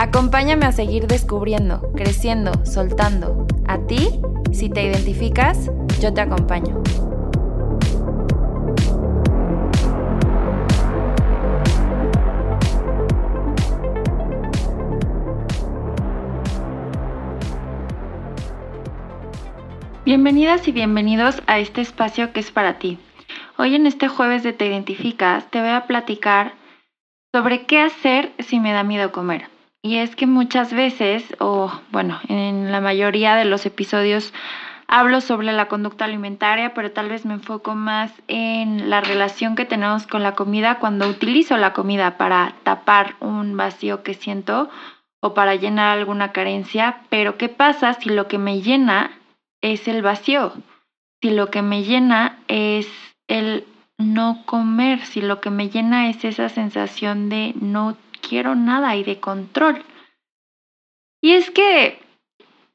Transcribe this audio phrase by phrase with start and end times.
[0.00, 3.48] Acompáñame a seguir descubriendo, creciendo, soltando.
[3.66, 4.20] A ti,
[4.52, 6.80] si te identificas, yo te acompaño.
[20.04, 23.00] Bienvenidas y bienvenidos a este espacio que es para ti.
[23.56, 26.54] Hoy en este jueves de Te Identificas te voy a platicar
[27.34, 29.57] sobre qué hacer si me da miedo comer.
[29.82, 34.34] Y es que muchas veces, o bueno, en la mayoría de los episodios
[34.88, 39.66] hablo sobre la conducta alimentaria, pero tal vez me enfoco más en la relación que
[39.66, 44.68] tenemos con la comida cuando utilizo la comida para tapar un vacío que siento
[45.20, 47.02] o para llenar alguna carencia.
[47.10, 49.10] Pero ¿qué pasa si lo que me llena
[49.60, 50.54] es el vacío,
[51.22, 52.88] si lo que me llena es
[53.28, 53.64] el
[53.98, 59.04] no comer, si lo que me llena es esa sensación de no quiero nada y
[59.04, 59.84] de control.
[61.20, 61.98] Y es que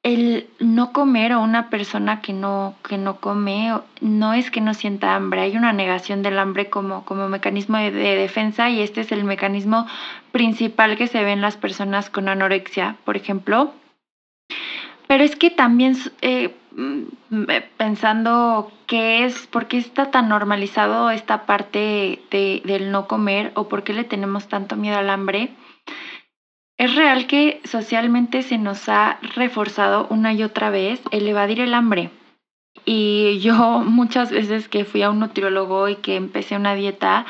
[0.04, 4.74] el no comer o una persona que no, que no come no es que no
[4.74, 9.00] sienta hambre, hay una negación del hambre como, como mecanismo de, de, defensa y este
[9.02, 9.88] es el mecanismo
[10.34, 13.74] principal que se ve en las personas con anorexia, por ejemplo.
[15.14, 17.04] Pero es que también eh, mm,
[17.48, 23.52] eh, pensando qué es, por qué está tan normalizado esta parte de, del no comer
[23.54, 25.52] o por qué le tenemos tanto miedo al hambre,
[26.80, 31.76] es real que socialmente se nos ha reforzado una y otra vez el evadir el
[31.76, 32.10] hambre.
[32.84, 33.54] Y yo
[33.86, 37.28] muchas veces que fui a un nutriólogo y que empecé una dieta,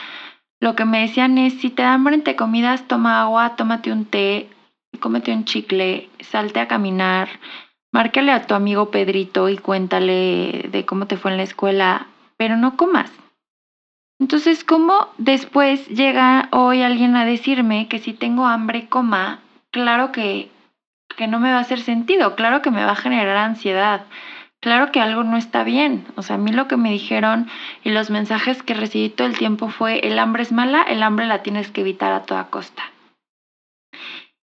[0.62, 4.06] lo que me decían es, si te da hambre entre comidas, toma agua, tómate un
[4.06, 4.48] té,
[5.02, 7.28] cómete un chicle, salte a caminar,
[7.94, 12.58] márcale a tu amigo Pedrito y cuéntale de cómo te fue en la escuela, pero
[12.58, 13.12] no comas.
[14.20, 19.40] Entonces, ¿cómo después llega hoy alguien a decirme que si tengo hambre coma?
[19.72, 20.50] Claro que,
[21.16, 24.02] que no me va a hacer sentido, claro que me va a generar ansiedad,
[24.60, 26.06] claro que algo no está bien.
[26.16, 27.48] O sea, a mí lo que me dijeron
[27.84, 31.28] y los mensajes que recibí todo el tiempo fue, el hambre es mala, el hambre
[31.28, 32.84] la tienes que evitar a toda costa.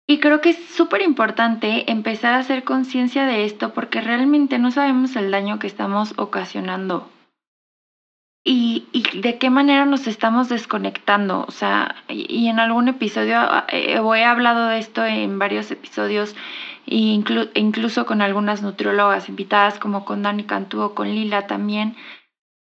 [0.10, 4.72] Y creo que es súper importante empezar a hacer conciencia de esto porque realmente no
[4.72, 7.08] sabemos el daño que estamos ocasionando
[8.44, 11.46] y, y, de qué manera nos estamos desconectando.
[11.48, 16.36] O sea, y, en algún episodio, eh, he hablado de esto en varios episodios,
[16.88, 16.96] e
[17.54, 21.96] incluso con algunas nutriólogas invitadas, como con Dani Cantú o con Lila también,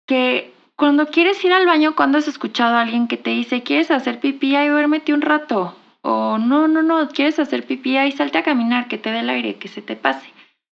[0.08, 3.92] que cuando quieres ir al baño, cuando has escuchado a alguien que te dice, ¿quieres
[3.92, 4.56] hacer pipí?
[4.56, 5.76] Ahí duérmete un rato.
[6.08, 9.30] O no, no, no, quieres hacer pipí y salte a caminar, que te dé el
[9.32, 10.32] aire, que se te pase.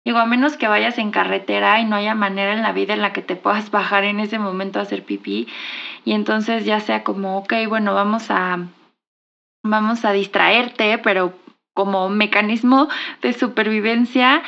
[0.04, 3.02] Digo, a menos que vayas en carretera y no haya manera en la vida en
[3.02, 5.48] la que te puedas bajar en ese momento a hacer pipí.
[6.04, 8.68] Y entonces ya sea como, ok, bueno, vamos a,
[9.64, 11.34] vamos a distraerte, pero
[11.74, 12.88] como mecanismo
[13.20, 14.44] de supervivencia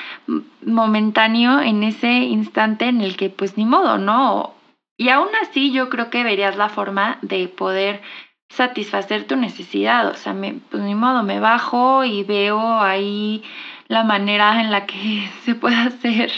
[0.65, 4.55] momentáneo en ese instante en el que pues ni modo, ¿no?
[4.97, 8.01] Y aún así yo creo que verías la forma de poder
[8.49, 10.09] satisfacer tu necesidad.
[10.09, 13.43] O sea, me, pues ni modo, me bajo y veo ahí
[13.89, 16.31] la manera en la que se puede hacer,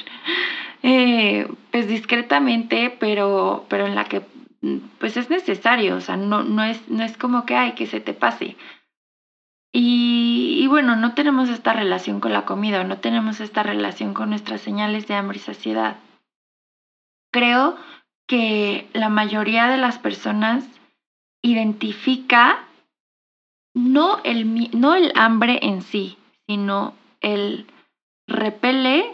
[0.83, 4.23] eh, pues discretamente, pero, pero en la que
[4.99, 8.01] pues es necesario, o sea, no, no, es, no es como que hay que se
[8.01, 8.57] te pase.
[9.73, 14.31] Y, y, bueno, no tenemos esta relación con la comida, no tenemos esta relación con
[14.31, 15.97] nuestras señales de hambre y saciedad.
[17.33, 17.77] Creo
[18.27, 20.65] que la mayoría de las personas
[21.43, 22.67] identifica
[23.75, 27.67] no el, no el hambre en sí, sino el
[28.27, 29.05] repele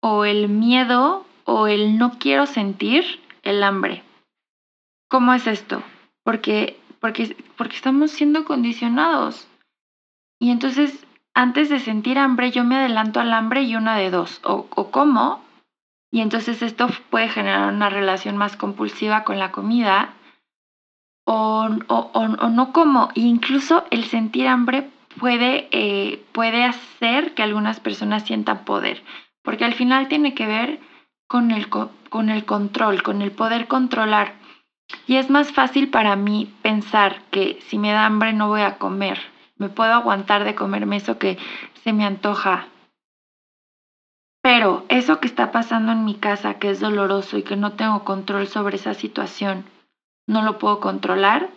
[0.00, 4.02] o el miedo o el no quiero sentir el hambre.
[5.08, 5.82] ¿Cómo es esto?
[6.24, 9.48] Porque, porque, porque estamos siendo condicionados.
[10.38, 14.40] Y entonces, antes de sentir hambre, yo me adelanto al hambre y una de dos.
[14.44, 14.90] O, o
[16.10, 20.14] y entonces esto puede generar una relación más compulsiva con la comida
[21.24, 23.10] o, o, no como.
[23.14, 29.02] incluso el sentir hambre puede, eh, puede hacer que algunas personas sientan poder,
[29.42, 30.80] porque al final tiene que ver
[31.28, 34.34] con el, con el control, con el poder controlar.
[35.06, 38.76] Y es más fácil para mí pensar que si me da hambre no voy a
[38.78, 39.18] comer,
[39.56, 41.38] me puedo aguantar de comerme eso que
[41.82, 42.68] se me antoja.
[44.88, 48.46] eso que está pasando en mi casa, que es doloroso y que no tengo control
[48.48, 49.64] sobre esa situación,
[50.32, 51.50] no lo puedo controlar,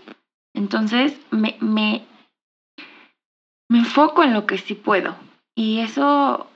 [0.54, 2.06] entonces me, me,
[3.70, 5.16] me enfoco en lo que sí puedo.
[5.56, 6.48] Y eso,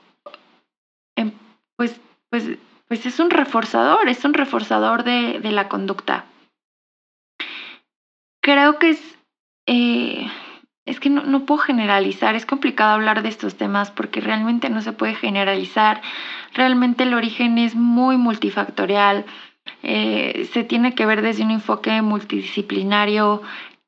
[1.16, 1.32] em,
[1.76, 6.26] pues, pues, pues es un reforzador, es un reforzador de, de la conducta.
[8.42, 9.18] Creo que es...
[9.66, 10.30] Eh,
[10.86, 14.80] es que no, no, puedo generalizar, es complicado hablar de estos temas porque realmente no
[14.80, 16.00] se puede generalizar,
[16.52, 19.24] realmente el origen es muy multifactorial,
[19.82, 23.42] eh, se tiene que ver desde un enfoque multidisciplinario,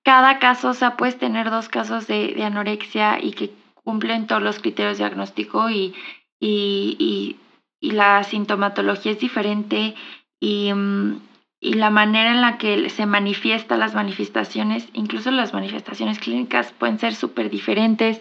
[0.04, 3.52] cada caso, o sea, puedes tener dos casos de, de anorexia y que
[3.84, 5.94] cumplen todos los criterios diagnóstico y,
[6.40, 7.36] y, y,
[7.80, 9.94] y la sintomatología es diferente
[10.40, 10.72] y...
[10.72, 11.20] Mm,
[11.64, 16.98] y la manera en la que se manifiesta las manifestaciones, incluso las manifestaciones clínicas pueden
[16.98, 18.20] ser súper diferentes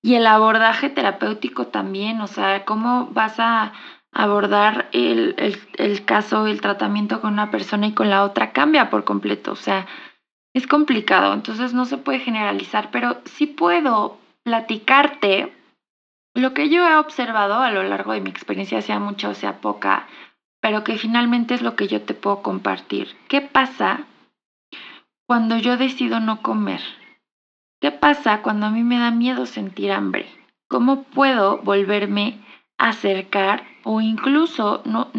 [0.00, 3.74] y el abordaje terapéutico también, o sea, cómo vas a
[4.12, 8.90] abordar el, el, el caso, el tratamiento con una persona y con la otra cambia
[8.90, 9.86] por completo, o sea,
[10.52, 15.52] es complicado, entonces no se puede generalizar, pero sí puedo platicarte
[16.34, 19.60] lo que yo he observado a lo largo de mi experiencia, sea mucha o sea
[19.60, 20.06] poca,
[20.60, 23.16] pero que finalmente es lo que yo te puedo compartir.
[23.28, 24.06] ¿Qué pasa
[25.26, 26.80] cuando yo decido no comer?
[27.80, 30.26] ¿Qué pasa cuando a mí me da miedo sentir hambre?
[30.68, 32.40] ¿Cómo puedo volverme
[32.88, 35.10] acercar o incluso no,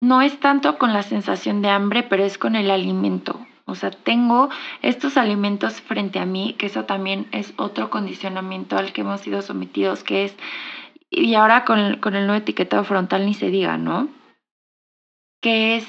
[0.00, 3.46] no es tanto con la sensación de hambre, pero es con el alimento?
[3.64, 4.50] O sea, tengo
[4.82, 9.42] estos alimentos frente a mí, que eso también es otro condicionamiento al que hemos sido
[9.42, 10.36] sometidos, que es,
[11.08, 14.08] y ahora con con el nuevo etiquetado frontal ni se diga, ¿no?
[15.40, 15.86] que es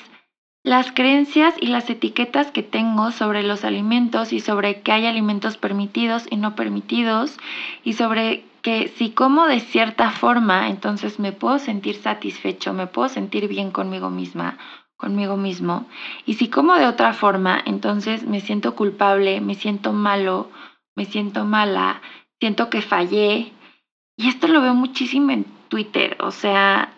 [0.63, 5.57] las creencias y las etiquetas que tengo sobre los alimentos y sobre que hay alimentos
[5.57, 7.37] permitidos y no permitidos
[7.83, 13.09] y sobre que si como de cierta forma, entonces me puedo sentir satisfecho, me puedo
[13.09, 14.57] sentir bien conmigo misma,
[14.97, 15.87] conmigo mismo.
[16.25, 20.49] Y si como de otra forma, entonces me siento culpable, me siento malo,
[20.95, 22.01] me siento mala,
[22.39, 23.53] siento que fallé.
[24.15, 26.93] Y esto lo veo muchísimo en Twitter, o sea,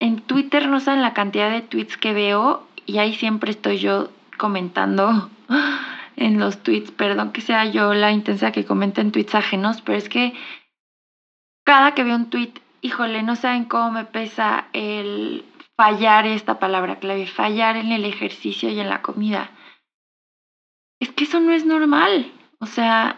[0.00, 4.10] en Twitter no saben la cantidad de tweets que veo y ahí siempre estoy yo
[4.38, 5.30] comentando
[6.16, 6.90] en los tweets.
[6.90, 10.32] Perdón que sea yo la intensa que comente en tweets ajenos, pero es que
[11.64, 15.44] cada que veo un tweet, híjole, no saben cómo me pesa el
[15.76, 19.50] fallar esta palabra clave, fallar en el ejercicio y en la comida.
[21.00, 22.30] Es que eso no es normal.
[22.58, 23.16] O sea,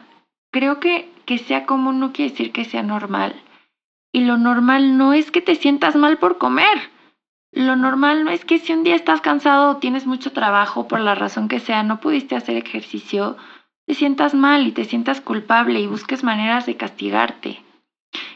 [0.53, 3.35] creo que que sea común no quiere decir que sea normal.
[4.13, 6.91] Y lo normal no es que te sientas mal por comer.
[7.53, 11.01] Lo normal no es que si un día estás cansado o tienes mucho trabajo por
[11.01, 13.37] la razón que sea, no pudiste hacer ejercicio,
[13.87, 17.63] te sientas mal y te sientas culpable y busques maneras de castigarte.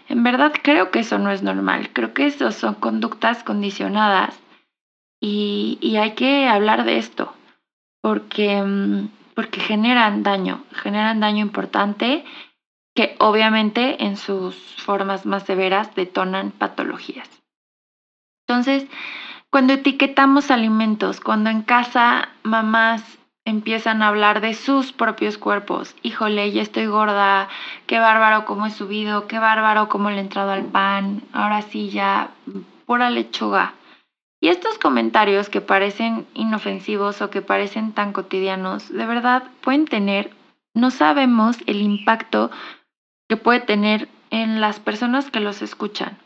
[0.09, 4.39] En verdad creo que eso no es normal, creo que eso son conductas condicionadas
[5.21, 7.33] y, y hay que hablar de esto
[8.01, 12.25] porque, mm, porque generan daño, generan daño importante
[12.95, 17.29] que obviamente en sus formas más severas detonan patologías.
[18.47, 18.87] Entonces,
[19.51, 26.51] cuando etiquetamos alimentos, cuando en casa mamás empiezan a hablar de sus propios cuerpos, híjole,
[26.51, 27.49] ya estoy gorda,
[27.87, 31.89] qué bárbaro cómo he subido, qué bárbaro cómo le he entrado al pan, ahora sí
[31.89, 32.33] ya
[32.85, 33.75] pura lechuga.
[34.41, 40.35] Y estos comentarios que parecen inofensivos o que parecen tan cotidianos, de verdad pueden tener,
[40.75, 42.51] no sabemos el impacto
[43.29, 46.19] que puede tener en las personas que los escuchan.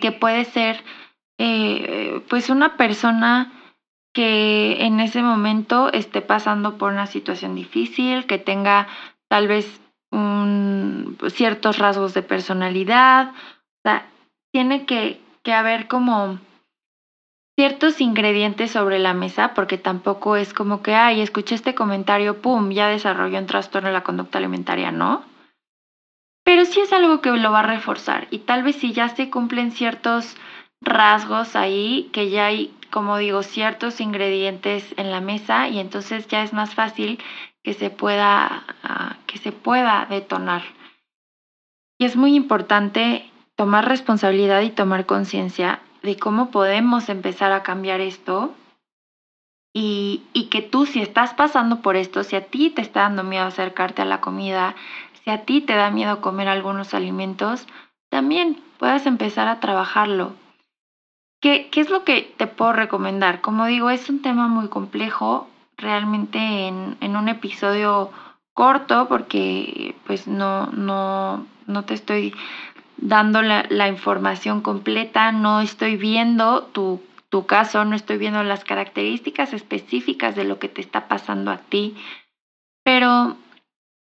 [0.00, 0.84] Que puede ser
[1.38, 3.50] eh, pues una persona
[4.16, 8.88] que en ese momento esté pasando por una situación difícil, que tenga
[9.28, 9.78] tal vez
[10.10, 13.34] un, ciertos rasgos de personalidad.
[13.34, 14.06] O sea,
[14.54, 16.38] tiene que, que haber como
[17.58, 22.70] ciertos ingredientes sobre la mesa, porque tampoco es como que, ay, escuché este comentario, pum,
[22.70, 25.24] ya desarrolló un trastorno de la conducta alimentaria, ¿no?
[26.42, 29.30] pero sí es algo que lo va a reforzar y tal vez si ya se
[29.30, 30.36] cumplen ciertos
[30.80, 36.42] rasgos ahí, que ya hay, como digo, ciertos ingredientes en la mesa y entonces ya
[36.42, 37.22] es más fácil
[37.62, 40.62] que se pueda, ah, que se pueda detonar.
[41.98, 48.00] Y es muy importante tomar responsabilidad y tomar conciencia de cómo podemos empezar a cambiar
[48.00, 48.54] esto
[49.74, 53.24] y, y, que tú si estás pasando por esto, si a ti te está dando
[53.24, 54.74] miedo acercarte a la comida,
[55.22, 57.66] si a ti te da miedo comer algunos alimentos,
[58.08, 60.45] también puedas empezar a trabajarlo.
[61.46, 63.40] ¿Qué, ¿Qué, es lo que te puedo recomendar?
[63.40, 68.10] Como digo, es un tema muy complejo, realmente en, un episodio
[68.52, 72.34] corto, porque pues no, no, no te estoy
[72.96, 79.52] dando la, información completa, no estoy viendo tu, tu caso, no estoy viendo las características
[79.52, 81.94] específicas de lo que te está pasando a ti,
[82.82, 83.36] pero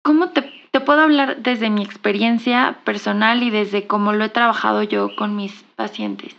[0.01, 5.15] ¿cómo te puedo hablar desde mi experiencia personal y desde cómo lo he trabajado yo
[5.15, 6.35] con mis pacientes?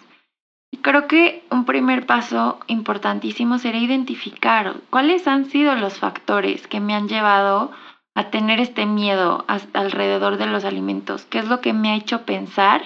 [0.89, 6.95] Creo que un primer paso importantísimo sería identificar cuáles han sido los factores que me
[6.95, 7.73] han llevado
[8.15, 12.23] a tener este miedo alrededor de los alimentos, qué es lo que me ha hecho
[12.23, 12.81] pensar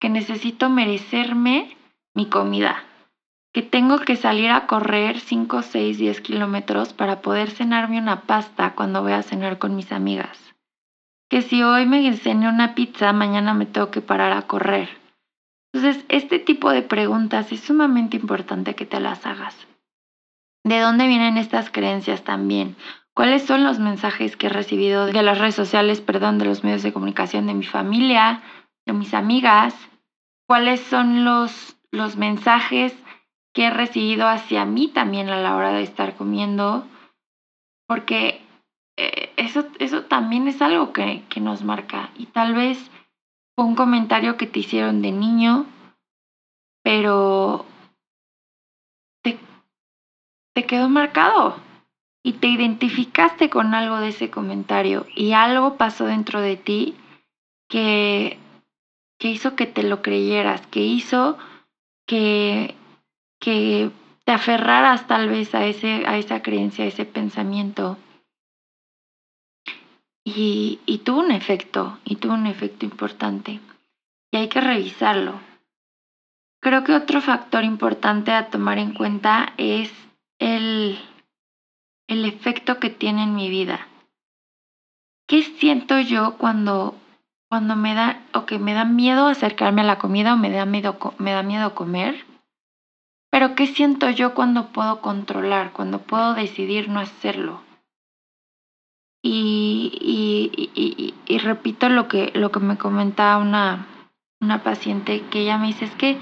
[0.00, 1.76] que necesito merecerme
[2.14, 2.82] mi comida,
[3.52, 8.74] que tengo que salir a correr 5, 6, 10 kilómetros para poder cenarme una pasta
[8.74, 10.54] cuando voy a cenar con mis amigas,
[11.28, 15.03] que si hoy me cené una pizza, mañana me tengo que parar a correr
[15.74, 19.56] entonces, este tipo de preguntas es sumamente importante que te las hagas.
[20.62, 22.76] ¿De dónde vienen estas creencias también?
[23.12, 26.84] ¿Cuáles son los mensajes que he recibido de las redes sociales, perdón, de los medios
[26.84, 28.40] de comunicación de mi familia,
[28.86, 29.74] de mis amigas?
[30.46, 32.96] ¿Cuáles son los, los mensajes
[33.52, 36.86] que he recibido hacia mí también a la hora de estar comiendo?
[37.88, 38.40] Porque
[38.96, 42.92] eh, eso, eso también es algo que, que nos marca y tal vez
[43.56, 45.66] un comentario que te hicieron de niño,
[46.82, 47.64] pero
[49.22, 49.38] te,
[50.54, 51.56] te quedó marcado
[52.22, 56.96] y te identificaste con algo de ese comentario y algo pasó dentro de ti
[57.68, 58.38] que,
[59.18, 61.38] que hizo que te lo creyeras, que hizo
[62.06, 62.74] que,
[63.40, 63.90] que
[64.24, 67.98] te aferraras tal vez a, ese, a esa creencia, a ese pensamiento.
[70.24, 73.60] Y, tuvo un efecto, y tuvo un efecto importante.
[74.32, 75.38] Y hay que revisarlo.
[76.60, 79.92] Creo que otro factor importante a tomar en cuenta es
[80.38, 80.98] el,
[82.08, 83.86] el efecto que tiene en mi vida.
[85.26, 86.94] ¿Qué siento yo cuando,
[87.50, 90.64] cuando me da o que me da miedo acercarme a la comida o me da
[90.64, 92.24] miedo, me da miedo comer?
[93.30, 97.60] Pero ¿qué siento yo cuando puedo controlar, cuando puedo decidir no hacerlo?
[99.26, 103.86] Y, y, repito lo que, lo que me comentaba una,
[104.38, 106.18] una paciente, que ella me dice, es que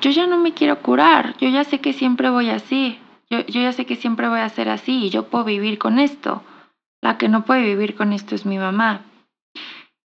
[0.00, 3.60] yo ya no me quiero curar, yo ya sé que siempre voy así, yo, yo
[3.60, 6.44] ya sé que siempre voy a ser así y yo puedo vivir con esto.
[7.02, 9.02] La que no puede vivir con esto es mi mamá.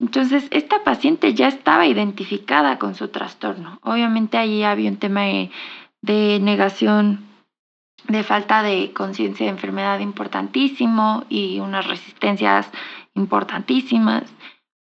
[0.00, 3.78] Entonces, esta paciente ya estaba identificada con su trastorno.
[3.82, 5.50] Obviamente allí había un tema de,
[6.00, 7.29] de negación
[8.08, 12.70] de falta de conciencia de enfermedad importantísimo y unas resistencias
[13.14, 14.24] importantísimas,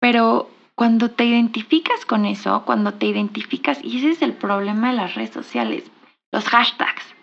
[0.01, 4.97] pero cuando te identificas con eso, cuando te identificas, y ese es el problema de
[4.97, 5.91] las redes sociales,
[6.31, 7.15] los hashtags,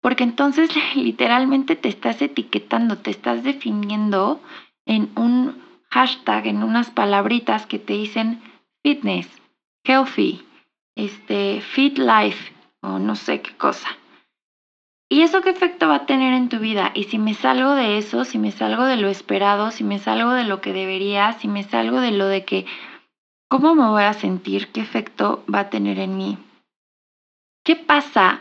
[0.00, 4.40] porque entonces literalmente te estás etiquetando, te estás definiendo
[4.86, 8.42] en un hashtag, en unas palabritas que te dicen
[8.82, 9.28] fitness,
[9.84, 10.44] healthy,
[10.96, 13.88] este, fit life o no sé qué cosa.
[15.12, 16.92] ¿Y eso qué efecto va a tener en tu vida?
[16.94, 20.30] Y si me salgo de eso, si me salgo de lo esperado, si me salgo
[20.30, 22.64] de lo que debería, si me salgo de lo de que,
[23.48, 24.68] ¿cómo me voy a sentir?
[24.68, 26.38] ¿Qué efecto va a tener en mí?
[27.64, 28.40] ¿Qué pasa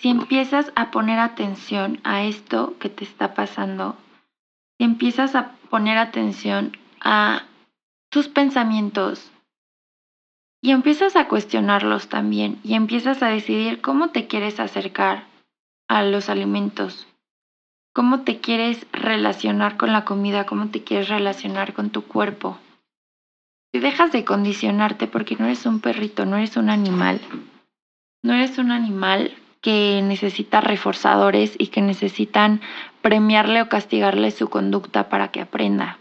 [0.00, 3.96] si empiezas a poner atención a esto que te está pasando?
[4.76, 7.44] Si empiezas a poner atención a
[8.10, 9.30] tus pensamientos
[10.60, 15.29] y empiezas a cuestionarlos también y empiezas a decidir cómo te quieres acercar
[15.90, 17.08] a los alimentos.
[17.92, 20.46] ¿Cómo te quieres relacionar con la comida?
[20.46, 22.58] ¿Cómo te quieres relacionar con tu cuerpo?
[23.72, 27.20] Si dejas de condicionarte porque no eres un perrito, no eres un animal,
[28.22, 32.60] no eres un animal que necesita reforzadores y que necesitan
[33.02, 35.98] premiarle o castigarle su conducta para que aprenda.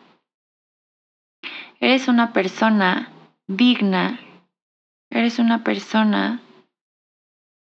[1.79, 3.09] Eres una persona
[3.47, 4.19] digna,
[5.09, 6.41] eres una persona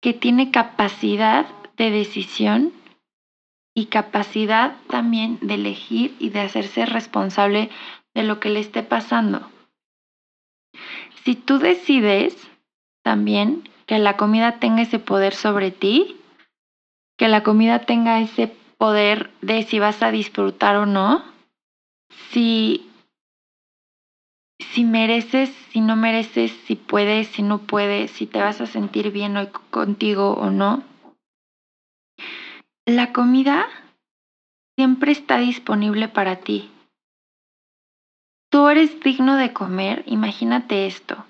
[0.03, 1.47] que tiene capacidad
[1.83, 2.73] de decisión
[3.75, 7.71] y capacidad también de elegir y de hacerse responsable
[8.15, 9.51] de lo que le esté pasando.
[11.25, 12.37] Si tú decides
[13.03, 16.21] también que la comida tenga ese poder sobre ti,
[17.19, 21.25] que la comida tenga ese poder de si vas a disfrutar o no,
[22.31, 22.89] si,
[24.61, 29.11] si mereces, si no mereces, si puedes, si no puedes, si te vas a sentir
[29.11, 30.85] bien hoy contigo o no,
[32.87, 33.67] la comida
[34.77, 36.71] siempre está disponible para ti.
[38.51, 41.25] Tú eres digno de comer, imagínate esto,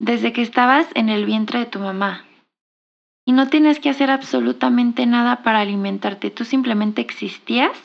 [0.00, 2.24] desde que estabas en el vientre de tu mamá.
[3.26, 7.76] Y no tienes que hacer absolutamente nada para alimentarte, tú simplemente existías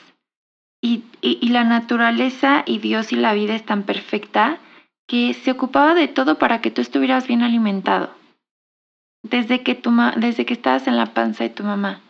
[0.81, 1.03] y,
[1.49, 4.59] la naturaleza y Dios y la vida es tan perfecta
[5.07, 8.11] que se ocupaba de todo para que tú estuvieras bien alimentado.
[9.23, 9.79] Desde que,
[10.17, 12.01] desde que estabas en la panza de tu mamá.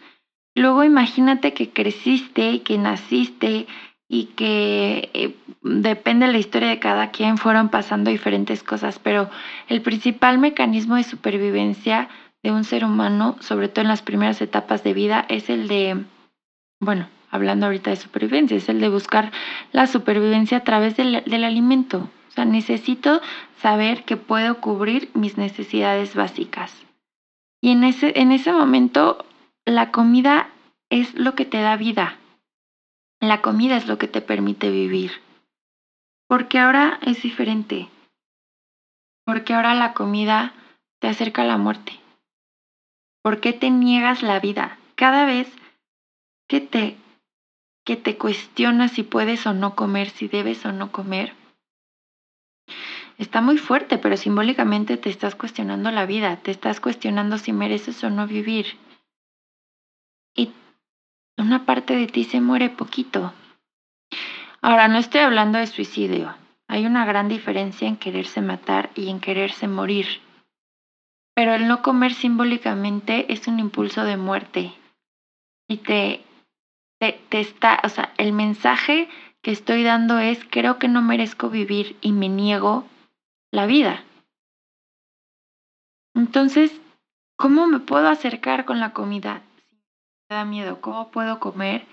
[0.56, 3.68] Luego imagínate que creciste, que naciste
[4.10, 9.30] y que eh, depende de la historia de cada quien, fueron pasando diferentes cosas, pero
[9.70, 12.10] el principal mecanismo de supervivencia
[12.44, 16.04] de un ser humano, sobre todo en las primeras etapas de vida, es el de,
[16.82, 19.32] bueno, hablando ahorita de supervivencia, es el de buscar
[19.72, 22.10] la supervivencia a través del, del alimento.
[22.28, 23.22] O sea, necesito
[23.62, 26.76] saber que puedo cubrir mis necesidades básicas.
[27.62, 29.26] Y en ese, en ese momento,
[29.66, 30.50] la comida
[30.90, 32.18] es lo que te da vida,
[33.20, 35.12] la comida es lo que te permite vivir.
[36.28, 37.90] Porque ahora es diferente.
[39.26, 40.54] Porque ahora la comida
[41.00, 41.94] te acerca a la muerte.
[43.22, 44.80] ¿Por qué te niegas la vida?
[44.96, 45.48] Cada vez
[46.48, 46.98] que te,
[47.86, 51.36] que te cuestionas si puedes o no comer, si debes o no comer,
[53.20, 58.04] está muy fuerte, pero simbólicamente te estás cuestionando la vida, te estás cuestionando si mereces
[58.04, 58.78] o no vivir.
[60.36, 60.52] Y
[61.38, 63.34] una parte de ti se muere poquito.
[64.62, 66.36] Ahora, no estoy hablando de suicidio.
[66.68, 70.08] Hay una gran diferencia en quererse matar y en quererse morir.
[71.36, 74.74] Pero el no comer simbólicamente es un impulso de muerte.
[75.68, 76.24] Y te,
[77.00, 79.10] te, te está, o sea, el mensaje
[79.42, 82.86] que estoy dando es, creo que no merezco vivir y me niego
[83.52, 84.04] la vida.
[86.14, 86.80] Entonces,
[87.38, 89.42] ¿cómo me puedo acercar con la comida?
[90.36, 91.86] Da miedo, ¿cómo puedo comer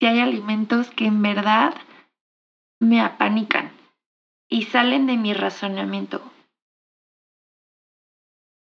[0.00, 1.74] si hay alimentos que en verdad
[2.80, 3.72] me apanican
[4.48, 6.22] y salen de mi razonamiento?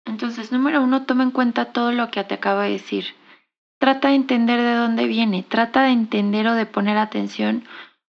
[0.04, 3.06] Entonces, número uno, toma en cuenta todo lo que te acabo de decir.
[3.78, 7.64] Trata de entender de dónde viene, trata de entender o de poner atención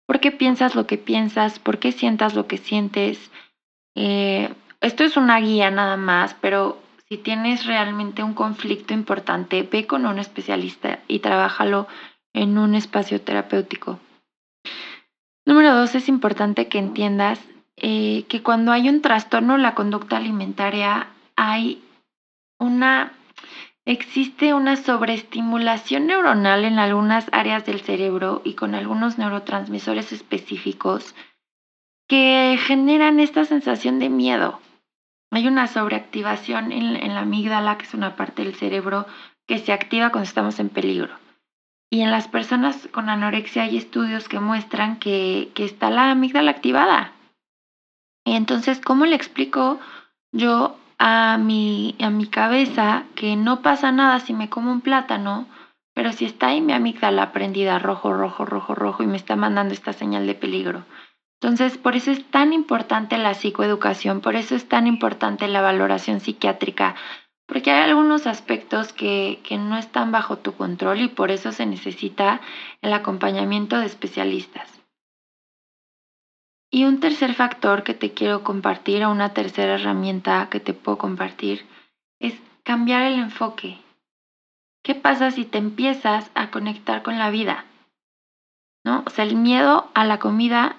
[0.05, 3.31] por qué piensas lo que piensas, por qué sientas lo que sientes.
[3.95, 6.81] Eh, esto es una guía nada más, pero
[7.11, 11.89] si tienes realmente un conflicto importante, ve con un especialista y trabájalo
[12.31, 13.99] en un espacio terapéutico.
[15.45, 17.37] Número dos, es importante que entiendas
[17.75, 21.83] eh, que cuando hay un trastorno en la conducta alimentaria, hay
[22.59, 23.11] una,
[23.83, 31.13] existe una sobreestimulación neuronal en algunas áreas del cerebro y con algunos neurotransmisores específicos
[32.07, 34.60] que generan esta sensación de miedo,
[35.31, 39.05] hay una sobreactivación en, la amígdala, que es una parte del cerebro
[39.47, 41.17] que se activa cuando estamos en peligro.
[41.89, 47.13] Y en las personas con anorexia hay estudios que muestran que, está la amígdala activada.
[48.25, 49.79] Y entonces, ¿cómo le explico
[50.33, 55.47] yo a mi, a mi cabeza que no pasa nada si me como un plátano,
[55.93, 59.73] pero si está ahí mi amígdala prendida rojo, rojo, rojo, rojo y me está mandando
[59.73, 60.83] esta señal de peligro?
[61.41, 66.19] Entonces, por eso es tan importante la psicoeducación, por eso es tan importante la valoración
[66.19, 66.93] psiquiátrica,
[67.47, 71.65] porque hay algunos aspectos que, que, no están bajo tu control y por eso se
[71.65, 72.41] necesita
[72.83, 74.69] el acompañamiento de especialistas.
[76.69, 80.99] Y un tercer factor que te quiero compartir, o una tercera herramienta que te puedo
[80.99, 81.65] compartir,
[82.19, 83.79] es cambiar el enfoque.
[84.83, 87.65] ¿Qué pasa si te empiezas a conectar con la vida?
[88.85, 89.03] ¿No?
[89.07, 90.75] O sea, el miedo a la comida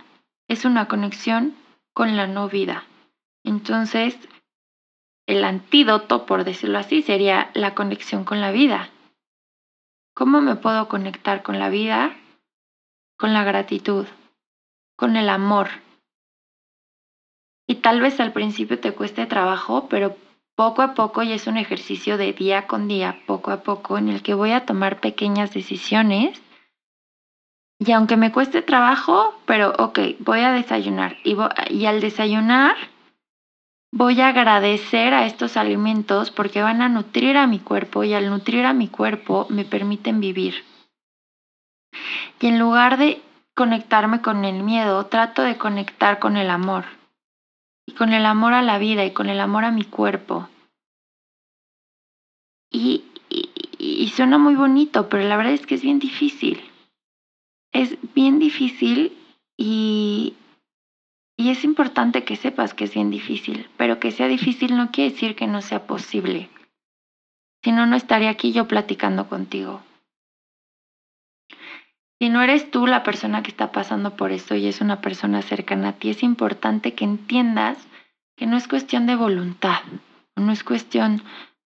[0.53, 1.57] es una conexión
[1.95, 2.85] con la no vida.
[3.43, 4.19] Entonces,
[5.27, 8.91] el antídoto, por decirlo así, sería la conexión con la vida.
[10.15, 12.15] ¿Cómo me puedo conectar con la vida?
[13.17, 14.07] Con la gratitud,
[14.95, 15.71] con el amor.
[17.67, 20.17] Y tal vez al principio te cueste trabajo, pero
[20.55, 24.11] poco a poco, y es un ejercicio de día con día, poco a poco, en
[24.11, 26.43] el que voy a tomar pequeñas decisiones
[27.85, 31.17] y aunque me cueste trabajo, pero ok, voy a desayunar.
[31.25, 32.77] Y, al desayunar
[33.91, 38.31] voy a agradecer a estos alimentos porque van a nutrir a mi cuerpo y al
[38.31, 40.65] nutrir a mi cuerpo me permiten vivir.
[42.41, 43.21] Y en lugar de
[43.55, 46.85] conectarme con el miedo, trato de conectar con el amor.
[47.85, 50.49] Y con el amor a la vida y con el amor a mi cuerpo.
[52.71, 56.72] Y, y, y suena muy bonito, pero la verdad es que es bien difícil
[57.73, 59.17] es bien difícil
[59.57, 60.35] y,
[61.37, 65.11] y es importante que sepas que es bien difícil, pero que sea difícil no quiere
[65.11, 66.51] decir que no sea posible.
[67.65, 69.83] Si no, no estaría aquí yo platicando contigo.
[72.21, 75.43] Si no eres tú la persona que está pasando por esto y es una persona
[75.43, 77.79] cercana a ti, es importante que entiendas
[78.37, 79.81] que no es cuestión de voluntad,
[80.37, 81.23] no es cuestión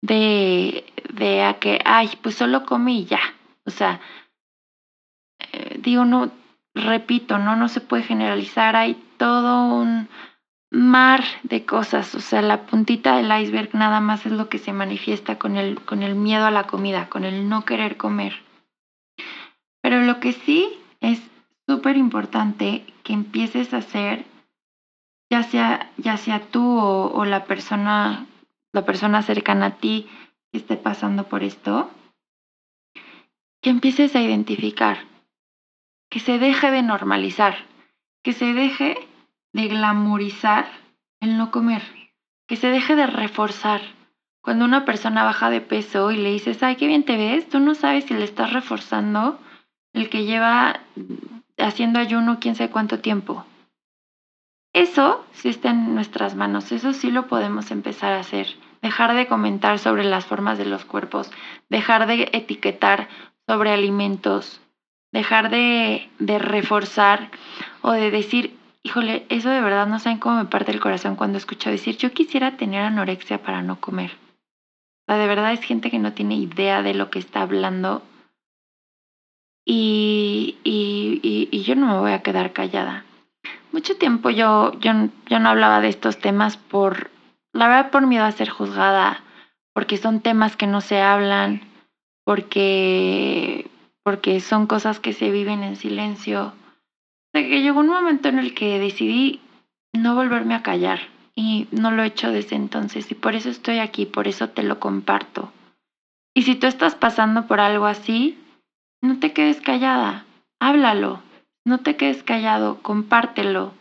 [0.02, 0.84] de,
[1.14, 3.20] de a que, ay, pues solo come y ya.
[3.64, 4.00] O sea,
[5.82, 6.30] digo, no,
[6.74, 10.08] repito, no, no se puede generalizar, hay todo un
[10.70, 14.72] mar de cosas, o sea, la puntita del iceberg nada más es lo que se
[14.72, 18.40] manifiesta con el, con el miedo a la comida, con el no querer comer.
[19.82, 21.20] Pero lo que sí es
[21.68, 24.24] súper importante que empieces a hacer,
[25.30, 28.26] ya sea, ya sea tú o, o la persona,
[28.72, 30.08] la persona cercana a ti
[30.50, 31.90] que esté pasando por esto,
[33.60, 35.11] que empieces a identificar,
[36.12, 37.54] que se deje de normalizar,
[38.22, 38.98] que se deje
[39.54, 40.66] de glamorizar
[41.20, 41.82] el no comer,
[42.46, 43.80] que se deje de reforzar.
[44.42, 47.60] Cuando una persona baja de peso y le dices, ay, qué bien te ves, tú
[47.60, 49.40] no sabes si le estás reforzando
[49.94, 50.80] el que lleva
[51.56, 53.46] haciendo ayuno quién sabe cuánto tiempo.
[54.74, 58.48] Eso sí está en nuestras manos, eso sí lo podemos empezar a hacer.
[58.82, 61.30] Dejar de comentar sobre las formas de los cuerpos,
[61.70, 63.08] dejar de etiquetar
[63.46, 64.61] sobre alimentos,
[65.12, 67.30] dejar de, de reforzar
[67.82, 71.38] o de decir, híjole, eso de verdad no saben cómo me parte el corazón cuando
[71.38, 74.12] escucho decir, yo quisiera tener anorexia para no comer.
[75.06, 78.02] O sea, de verdad es gente que no tiene idea de lo que está hablando
[79.64, 83.04] y, y, y, yo no me voy a quedar callada.
[83.70, 84.92] Mucho tiempo yo, yo,
[85.26, 87.10] yo no hablaba de estos temas por,
[87.52, 89.22] la verdad, por miedo a ser juzgada,
[89.72, 91.62] porque son temas que no se hablan,
[92.24, 93.70] porque,
[94.04, 96.54] porque son cosas que se viven en silencio
[97.32, 99.40] que llegó un momento en el que decidí
[99.94, 101.00] no volverme a callar
[101.34, 104.62] y no lo he hecho desde entonces y por eso estoy aquí, por eso te
[104.62, 105.50] lo comparto.
[106.34, 108.38] Y si tú estás pasando por algo así,
[109.02, 110.26] no te quedes callada,
[110.60, 111.22] háblalo,
[111.64, 113.72] no te quedes callado, compártelo.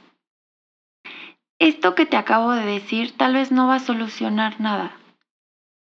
[1.59, 4.93] Esto que te acabo de decir tal vez no va a solucionar nada,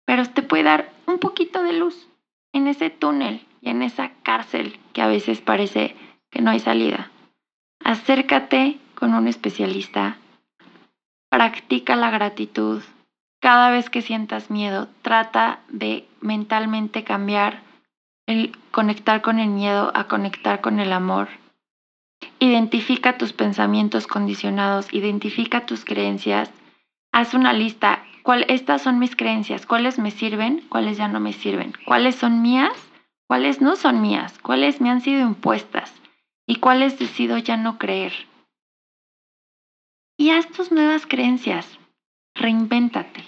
[0.05, 2.09] pero te puede dar un poquito de luz
[2.52, 5.96] en ese túnel y en esa cárcel que a veces parece
[6.30, 7.10] que no hay salida.
[7.84, 10.18] Acércate con un especialista.
[11.30, 12.82] Practica la gratitud.
[13.40, 17.62] Cada vez que sientas miedo, trata de mentalmente cambiar
[18.26, 21.28] el conectar con el miedo a conectar con el amor.
[22.38, 26.50] Identifica tus pensamientos condicionados, identifica tus creencias,
[27.12, 28.04] haz una lista.
[28.22, 32.42] ¿Cuál, estas son mis creencias, cuáles me sirven, cuáles ya no me sirven, cuáles son
[32.42, 32.72] mías,
[33.26, 35.92] cuáles no son mías, cuáles me han sido impuestas
[36.46, 38.12] y cuáles decido ya no creer.
[40.18, 41.78] Y haz tus nuevas creencias.
[42.35, 43.24] Reinvéntate.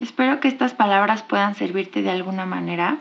[0.00, 2.98] Espero que estas palabras puedan servirte de alguna manera.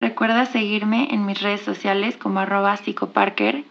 [0.00, 3.64] Recuerda seguirme en mis redes sociales como arroba psicoparker.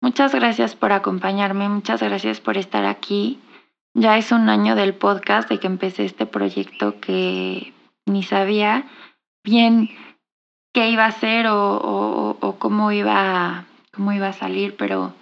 [0.00, 3.40] Muchas gracias por acompañarme, muchas gracias por estar aquí.
[3.96, 7.72] Ya es un año del podcast de que empecé este proyecto que
[8.06, 8.86] ni sabía
[9.44, 9.88] bien
[10.72, 15.14] qué iba a ser o, cómo, iba, cómo iba a salir, pero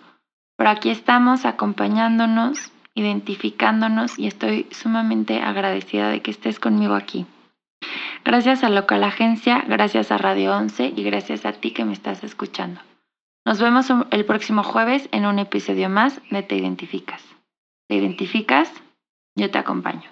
[0.56, 7.26] por aquí estamos acompañándonos, identificándonos y estoy sumamente agradecida de que estés conmigo aquí.
[8.24, 12.24] Gracias a Local Agencia, gracias a Radio 11 y gracias a ti que me estás
[12.24, 12.80] escuchando.
[13.44, 17.31] Nos vemos el próximo jueves en un episodio más de Te Identificas.
[17.92, 18.72] ¿Te identificas?
[19.37, 20.09] Yo te acompaño.